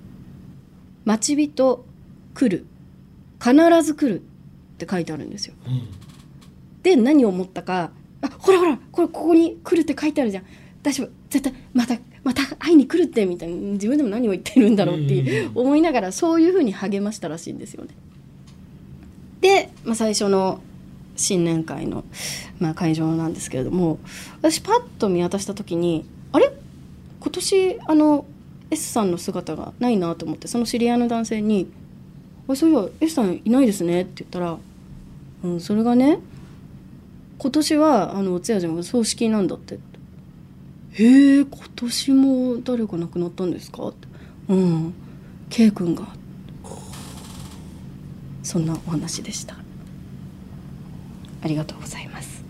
[1.05, 1.85] 「待ち人
[2.35, 2.67] 来る。
[3.41, 4.23] 必ず来る」っ
[4.79, 5.55] て書いてあるんですよ。
[5.67, 5.83] うん。
[6.83, 7.91] で何を思ったか
[8.23, 10.45] 「あほらほらこれここに来るって書いてあるじゃん。
[10.83, 11.11] 大丈夫。
[11.31, 17.91] 絶対またまた会いに来るって」みたいな自分でも何を言ってるんだろうっていう思いながらそういうふうに励ましたらしいんですよね。
[19.41, 20.61] で、まあ、最初の
[21.17, 22.05] 新年会の、
[22.59, 23.99] まあ、会場なんですけれども
[24.41, 26.51] 私パッと見渡した時にあれ？
[27.21, 28.25] 今年あの
[28.71, 31.69] S さんの姿がないなと思ってその知り合いの男性に
[32.49, 34.59] 「あそういえば S さんいないですね」って言ったら
[35.45, 36.19] 「うん、それがね
[37.39, 39.79] 今年はあのお通夜じゃん葬式なんだって」
[40.93, 44.09] へえ今年も誰か亡くなったんですか?」って
[44.49, 44.93] 「うん。
[45.51, 46.07] K 君が」
[48.43, 49.57] そんなお話でした。
[51.43, 52.43] ありがとうございます。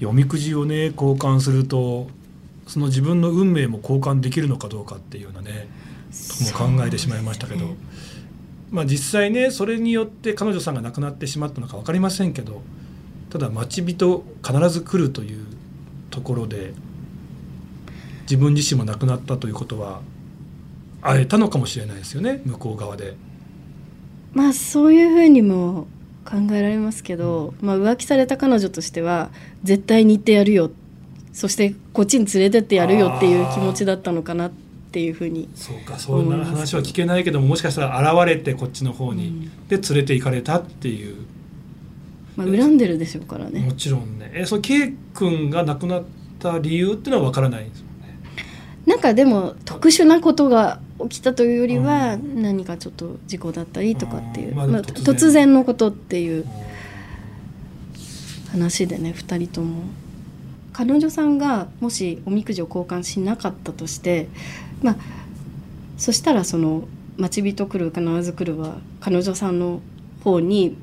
[0.00, 2.08] おみくじをね交換すると
[2.68, 5.68] その自分の運命も交換できるのかどうかっていうようなね
[6.54, 8.17] とも考えてしまいましたけど、そうですね
[8.70, 12.62] まあ実際ねそれによって彼女さんが亡くなってしまったのか分かりませんけど
[13.30, 15.46] ただ待ち人必ず来るという
[16.10, 16.72] ところで
[18.22, 20.00] 自分自身も亡くなったということは
[21.00, 23.16] 会えたのかもしれないですよね向こう側で。
[24.32, 25.86] まあそういうふうにも
[26.24, 29.30] 考えられますけど、まあ、浮気された彼女としては
[29.64, 30.70] 絶対に行ってやるよ
[31.32, 34.67] そしてこっちに連れてってやるよっていう気持ちだったのかなって
[35.00, 39.68] いうふうにそうかそんな話は聞けないけどももしかしたら現れてこっちの方に、うん。
[39.68, 41.16] で連れて行かれたっていう。
[42.36, 43.60] まあ、恨んでるでしょうからね。
[43.60, 44.30] もちろんね。
[44.34, 46.04] えその K 君が亡くなっ
[46.38, 48.18] た理由っていうのは分からないんですよね。
[48.86, 55.14] なんかでも特殊なことが起きたというよりは何かちょっと事故だったりとかっていう、あーまあまあ突然。
[55.14, 56.46] 突然のことっていう
[58.52, 59.82] 話でね2人とも。
[60.78, 64.28] 彼女さんがもしおみくじを交換しなかったとして
[64.82, 64.96] まあ
[65.96, 66.86] そしたらその
[67.18, 69.80] 「待ち人来る必ず来る」は彼女さんの
[70.22, 70.76] 方に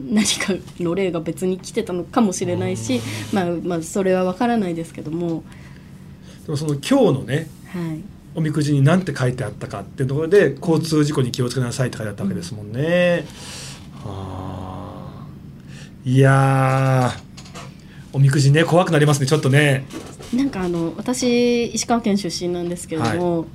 [0.00, 3.00] 何かの霊が別に来てたのかもしれないし、
[3.32, 5.44] まあ、まあそれは分からないですけども、
[6.46, 8.00] でもその今日のねはい、
[8.36, 13.26] おみくじに何て書いてあったかっていうところで交通事故に気をつけなさいって書いてあったわけですもんね。
[14.04, 16.10] あー。
[16.10, 17.24] いやー。
[18.12, 19.86] おみくじね怖くなりますねちょっとね。
[20.34, 23.46] なんかあの私石川県出身なんですけれども、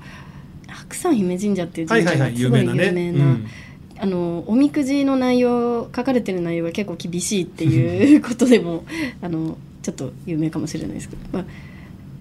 [0.67, 3.37] 白山姫神社っていうはいはいはい神社がすごい有名な
[4.01, 8.85] あのおみくじの内容書かれてる内容は結構厳しいっていうことでも
[9.21, 11.45] あのちょっと有名かもしれないですけど、まあ、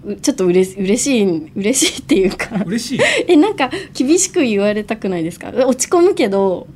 [0.04, 2.62] うちょっとうれ嬉しい嬉しいっていうか。
[2.66, 3.00] 嬉しい？
[3.28, 5.50] えなんか厳しく言われたくないですか？
[5.50, 6.66] 落ち込むけど、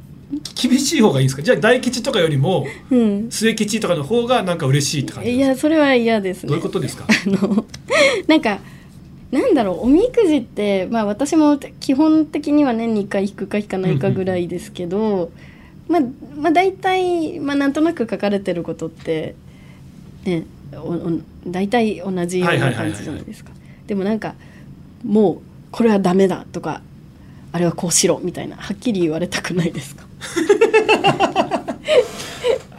[0.54, 1.42] 厳しい方がいいんですか？
[1.42, 5.50] じゃあ大吉とかよりもうん、末吉とかの方がなんか嬉しいって感じいですか？
[5.52, 6.48] やそれは嫌ですね。
[6.48, 7.06] どういうことですか？
[7.06, 7.66] あの
[8.26, 8.58] なんか
[9.30, 15.30] なんだろうおみくじって、まあ、私も基本的には年に1回引くか引かないかぐらいですけど、
[15.88, 16.02] まあ、
[16.36, 19.34] まあ大体、まあ、なんとなく書かれてることって
[20.24, 23.50] ねおお大体同じような感じじゃないですか。
[23.86, 24.34] でもなんか
[25.04, 25.38] もう
[25.70, 26.82] これはダメだとか
[27.52, 28.56] あれはこうしろみたいな。
[28.56, 30.04] はっきり言われたくないですか？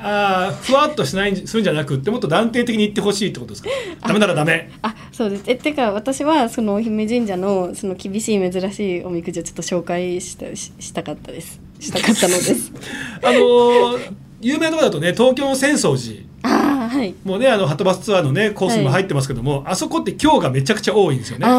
[0.05, 3.69] ああふわっとしないするんじゃなくってもっと断定的に言ってほしいってことですか？
[4.07, 4.69] ダメならダメ。
[4.81, 5.43] あそうです。
[5.47, 11.61] えてか私はその姫神社のその厳しい珍しいおみくじをちょっと紹介したししたかったです。
[11.79, 12.71] したかったのです。
[13.23, 16.19] あのー有名なところだとね東京の浅草寺。
[16.41, 17.15] ああはい。
[17.23, 21.45] もうねあのはとバスツアーのねコースにも入ってますけども、あそこって今日がめちゃくちゃ多いんですよね。
[21.45, 21.53] ああ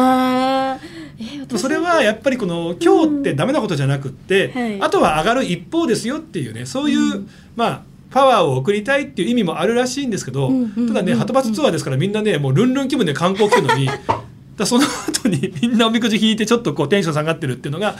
[1.57, 4.81] それはやっぱりこの今日ってダメなことじゃなくって、はい。
[4.81, 7.83] あとは上がる一方ですよっていうねそういう、まあ
[8.15, 10.49] パワーを送りたいっていう意味もあるらしいんですけど、
[10.87, 13.89] ただねはとバスツアーですからみんなねもうルンルン気分で観光来るのに
[14.55, 17.97] だその後にみんなおみくじ引いてちょっとこうテンション下がってるっていうのが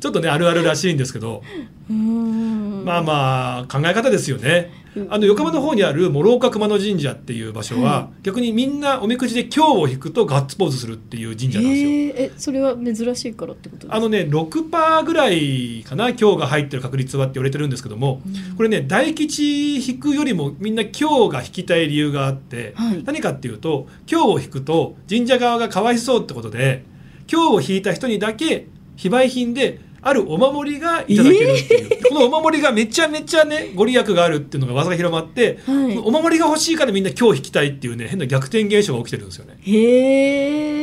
[0.00, 1.42] ちょっとねあるあるらしいんですけど、
[1.88, 4.84] まあまあ考え方ですよね。
[5.08, 11.88] あの横浜の方にある諸岡熊野神社っていう場所は、は逆にみんなおみくじで今日を引くとガッツポーズするっていう神社なんですよ。
[11.88, 13.96] えーえそれは珍しいからってことですか？
[13.96, 18.22] あのね6%ぐらいかな今日が入ってる確率はって言われてるんですけども、
[18.56, 23.02] これね大吉引くよりもみんな今日が引きたい理由があって、はい。
[23.02, 26.84] 何かっていうと今日を引くと神社側がかわいそうってことで
[27.28, 35.98] 今日を引いた人にだけ非売品であるお守りがいただけるっていう、このお守りがめちゃめちゃねご利益があるっていうのが噂が広まって、はい。
[35.98, 39.56] お守りが欲しいからみんな今日引きたいっていうね変な逆転現象が起きてるんですよね。
[39.62, 40.74] へ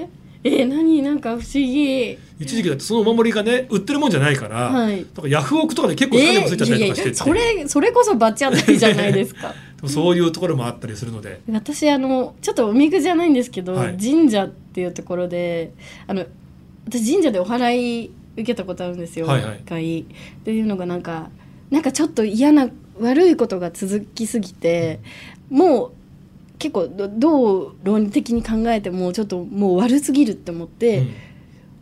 [0.00, 0.08] え
[0.42, 2.18] えー、何なんか不思議。
[2.40, 5.04] 一時期だってそのお守りがね売ってるもんじゃないから、はい。
[5.14, 9.54] だからヤフオクとかで結構高値もついちゃったりとかしてって、それそれこそバチ当たりじゃないですか。
[9.86, 13.96] そういうところもあったりするので、私あのちょっとおみくじじゃないんですけど、はい。
[13.98, 15.72] 神社っていうところで
[16.06, 16.24] あの
[16.90, 19.60] 私神社でお祓い受けたことあるんですよ、はいはい。
[19.60, 20.00] 一回。
[20.00, 20.04] っ
[20.44, 21.30] ていうのがなんか
[21.70, 25.00] なんかちょっと嫌な悪いことが続きすぎて
[25.48, 25.92] もう
[26.58, 31.14] 結構どどう論理的に考えてもちょっともう悪すぎるって思って、うん。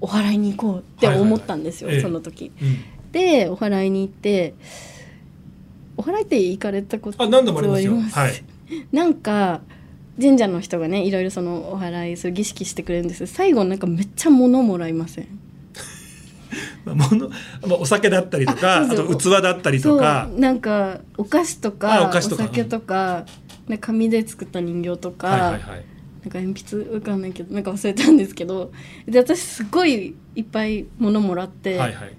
[0.00, 2.04] お祓いに行こうって思ったんですよ、はいはい。
[2.04, 2.52] はいその時。
[2.60, 3.10] うん。
[3.10, 4.54] でお祓いに行って
[5.96, 7.96] お祓いって行かれたことあ何度もありますよ。
[7.96, 8.44] はい。
[8.92, 9.62] なんか
[10.20, 13.26] 神社の人がねいろいろそのお祓いする儀式してくれるんです。
[13.26, 15.28] 最後なんかめっちゃ物もらいません。
[16.84, 17.34] まあ、もの、ま
[17.72, 20.28] あ、お酒だったりとか、あと器だったりとか。
[20.36, 22.44] なんかお菓子とあかお菓子とか。
[22.44, 23.26] 酒とか、
[23.68, 25.62] なんか紙で作った人形とか、はいはいはい。
[26.22, 28.72] なんか鉛筆わかんないけどなんか忘れたんですけど
[29.06, 32.12] で私すごいいっぱい物もらって、はいはい。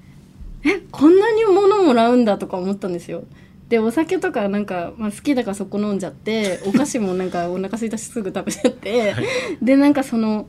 [0.63, 3.23] えこんなに物もらうんだとか思ったんですよ
[3.69, 9.25] でお酒とかなんか、まあ、好きだからそこ飲んじゃって お菓子もなんかお腹空いたしすぐ食べちゃって、はい。
[9.61, 10.47] でなんかその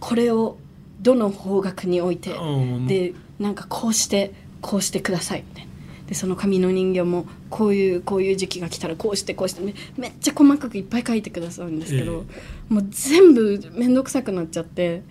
[0.00, 0.56] これを
[1.00, 2.44] どの方角に置いて、う
[2.80, 5.70] んでなんかこうしてこうしてくださいみたいな。
[6.06, 12.24] でその紙の人形もこういうこういう時期が来たらこうしてこうしてめめっちゃ細かくいっぱい書いてくださるんですけど、
[12.68, 15.02] もう全部面倒くさくなっちゃって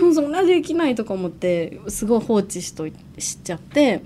[0.00, 4.02] もうそんなできないとか思ってすごい放置しといしちゃって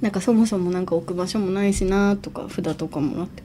[0.00, 3.42] なんかそもそもなんか置く場所もないしなとか札とかもなって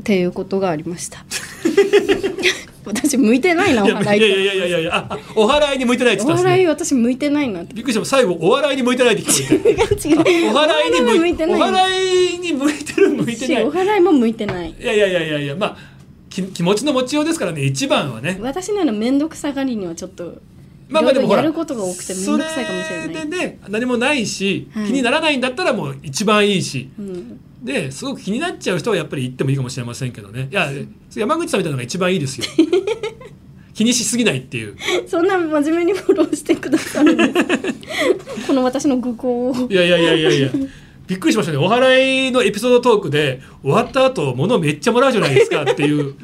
[0.00, 1.24] っていうことがありました。
[2.84, 6.64] 私向いてないなおいや祓いいやいやいやいやいやああお祓いに向いてないってお言ったんですね。
[6.64, 7.72] 祓い私向いてないなって。
[7.72, 8.04] びっくりした。
[8.04, 10.08] 最後お笑いに向いてないって聞こえて。
[10.08, 10.50] 違う。
[10.50, 11.60] お祓いに向いて向いてない。
[11.60, 13.62] お祓いに向いてる向いてない。
[13.62, 14.74] しお祓いも向いてない。
[14.78, 15.76] いやいやいやいやいやまあ
[16.28, 18.38] き気持ちの持ちようですからね一番はね。
[18.42, 20.42] 私のような面倒くさがりにはちょっと
[20.88, 23.08] まあまあでもほらやることが多くて面倒くさいかもしれない。
[23.08, 24.86] でね何もないし、はい。
[24.86, 26.90] 気にならないんだったらもう一番いいし。
[26.98, 30.48] うん、ですごく気になっちゃう人はやっぱり行ってもいいかもしれませんけどね。
[30.50, 30.70] いや
[31.14, 32.46] 山口さんみたいなのが一番いいですよ。
[33.72, 34.76] 気にしすぎないっていう。
[35.06, 37.16] そんな真面目にフォローしてくださる
[38.46, 39.68] この私の愚行を。
[39.68, 40.50] いやいやいやいやいや。
[41.06, 41.58] びっくりしましたね。
[41.58, 46.14] お祓いのエピソードトークで終わった後物めっちゃもらうじゃないですかっていう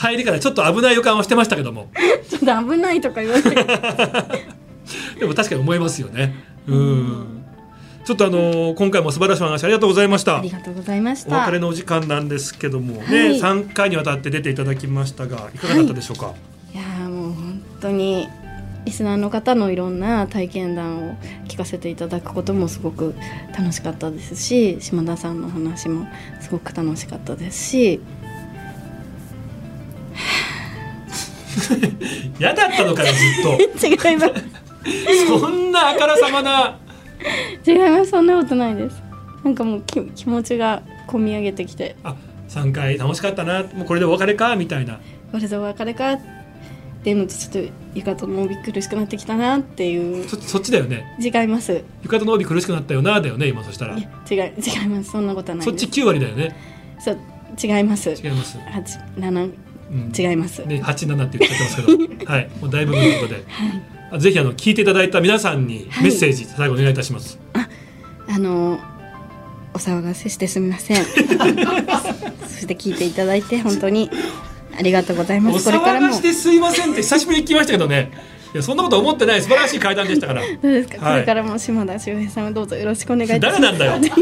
[0.00, 1.90] 入りからちょっと危ない予感はしてましたけども。
[2.26, 3.50] ちょっと危ないとか言われて。
[5.20, 6.34] でも確かに思いますよね。
[6.66, 7.44] うん。
[8.06, 10.38] ちょっとあの今回も素晴らしいお話ありがとうございました。
[10.38, 13.38] ありがとうございましおた別れのお時間なんですけどもね、はい。
[13.38, 16.32] 3回にわたって出ていただきましたがいかがだったでしょうか、
[16.72, 18.26] いやーもう本当に
[18.86, 23.14] リスナーの方のいろんな体験談を聞かせていただくこともすごく
[23.56, 26.06] 楽しかったですし島田さんの話も
[26.40, 28.00] すごく楽しかったですし
[32.38, 33.12] 嫌だったのかよ
[33.76, 34.32] ずっ違います。
[35.28, 36.78] とそんなあからさまな。
[37.66, 38.10] 違います。
[38.10, 39.02] そんなことないです。
[39.44, 41.96] なんかもうき気持ちが込み上げてきて。
[42.04, 42.14] あ
[42.48, 43.62] 3回楽しかったな。
[43.74, 44.56] もうこれでお別れか？
[44.56, 45.00] みたいな。
[45.30, 46.12] これでお別れか？
[46.12, 46.18] っ
[47.02, 47.58] ていうのとちょっと
[47.94, 49.58] 浴衣の帯苦しくなってきたな。
[49.58, 50.28] っていう。
[50.28, 51.04] そそっちだよね。
[51.20, 51.72] 違います。
[51.72, 53.98] い浴衣の帯苦しくなったよなだよね今そしたら。
[53.98, 55.10] や違い違います。
[55.10, 56.54] そんなことはないそっちです9割だよね。
[56.98, 57.18] そう
[57.62, 58.10] 違います。
[58.10, 59.54] 違います、八七うん、
[60.16, 63.44] 違います、ね、87って言っちゃってますけど、 はい、もうだいぶということで、
[64.12, 66.04] あぜひあの聞いていただいた皆さんにはい。
[66.04, 67.38] メッセージ、最後お願いいたします。
[68.28, 68.78] あの
[69.74, 70.96] お騒がせしてすみません。
[71.04, 74.10] そして聞いていただいて本当に
[74.78, 75.64] ありがとうございまおす。
[75.64, 78.10] これからも騒がしてすいませんって久しぶりに聞きましたけどね。
[78.52, 80.42] いやそんなこと思ってない素晴らしい会談でしたから。
[80.42, 81.14] どうですか、はい。
[81.14, 83.78] これからも島田秀平さんをどうぞよろしくお願いいたします。
[83.78, 84.16] 誰なんだよ。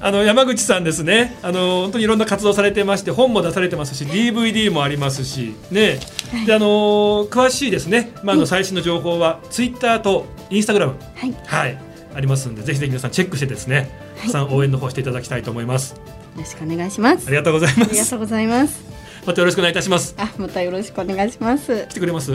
[0.00, 1.36] あの山口さんですね。
[1.42, 5.98] あの本当にいろんな活動されてまして、本も出されてますし、DVD もありますし、ね。
[6.46, 8.12] であの詳しいですね。
[8.22, 11.78] まああの最新の情報はツイッターとインスタグラムはいはい
[12.14, 13.90] ありますんで、ぜひぜひ皆さんチェックしてですね。
[14.28, 15.94] さん応援の方していただきたいと思います。
[15.94, 16.00] よ
[16.36, 17.90] ろしくお願いしますありがとうございます。
[17.90, 18.84] ありがとうございます
[19.24, 20.14] またよろしくお願いいたします。
[20.18, 22.32] あまたよろしくお願いします来てくれます？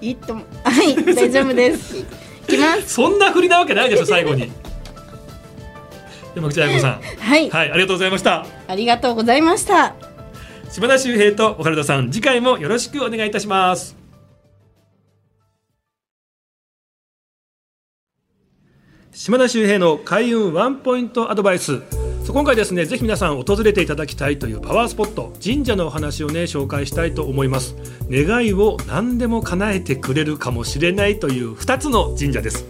[0.00, 2.04] いいともはい大丈夫ですい
[2.46, 4.52] きますそんな振りなわけないでしょ最後に。
[6.34, 8.46] 山口彩子さん、はい、はい、ありがとうございました。
[8.68, 9.94] ありがとうございました
[10.70, 13.96] 島田秀平と岡田さん、次回もよろしくお願いいたします。
[19.12, 21.82] 島田秀平の開運ワンポイントアドバイス。
[22.26, 27.76] 今回ですね、ぜひ皆さん訪れていただきたいというパワースポット、神社のお話をね、紹介したいと思います。
[28.10, 32.64] 願いを何でも叶えてくれるかもしれないという2つの神社です。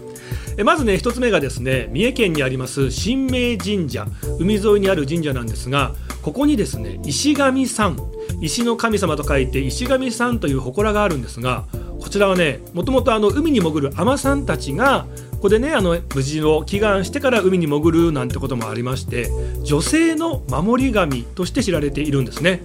[0.59, 4.07] えまずね一つ目がですね三重県にあります新明神社。
[4.38, 5.92] 海沿いにある神社なんですが
[6.22, 7.96] ここにですね石神山。
[8.40, 11.64] 石の神様と書いて石神山という祠があるんですが
[12.00, 19.28] こちらはねもともと海に潜る海女さんたちがここでねあの無事を祈願してから海に潜るなんてこともありまして
[19.64, 22.62] 女性の守り神として知られているんですね。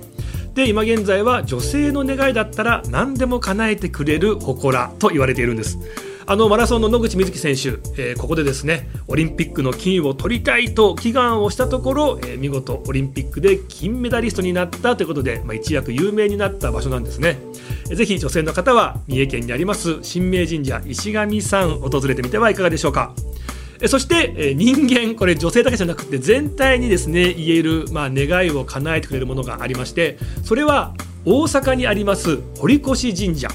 [0.53, 5.77] で今現在は女性の願いだったら何でも叶えてくれる祠と言われているんです。
[6.29, 7.69] あのマラソンの野口みずき選手、
[8.01, 17.37] えーここでですねオリンピックの金を取りたいと祈願をしたところ、えー見事オリンピックで金メダリストになったということで、まあ、一躍有名になった場所なんですね。
[17.89, 23.13] えーぜひ女性の方は三重県にあります新明神社石神山訪れてみてはいかがでしょうか。
[23.79, 33.47] えそして、えー人間これ女性だけじゃなくて全体にですね言える、まあ、願いを叶えてくれるものがありましてそれは大阪にあります堀越神社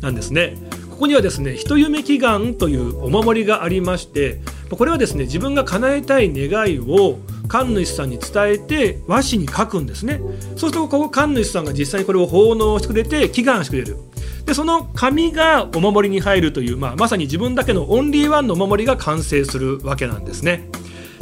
[0.00, 0.56] なんですね。
[0.94, 4.40] ここにはですね一夢祈願というお守りがありまして
[4.70, 7.18] これはですね自分が叶えたい願いを
[7.48, 10.20] 神主さんに伝えて和紙に書くんですね
[10.54, 13.98] そうするとここ神主さんが実際にこれを奉納してくれて祈願してくれる
[14.46, 20.68] でその紙がお守りに入るという、まあ、まさに自分だけのオンリーワンのお守りが完成するわけなんですね。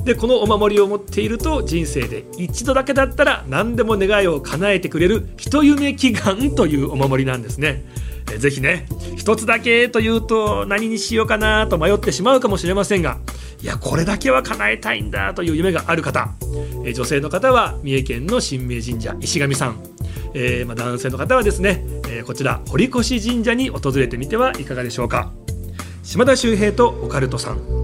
[0.04, 7.84] でこのお守りを持っていると人生で一度だけだったら何でも願いを叶えてくれる一夢祈願というお守りなんですね。
[8.32, 8.86] えぜひね
[9.16, 13.18] 一つだけというと何にしようかなと迷ってしまうかもしれませんが
[13.60, 16.30] いやこれだけは叶えたいんだという夢がある方
[16.84, 19.82] え女性の方は三重県の新明神社石神さん。
[20.34, 25.30] えーま、男性の方はですね、えこちら堀越神社に訪れてみてはいかがでしょうか。
[26.02, 27.81] 島田秀平とオカルトさん。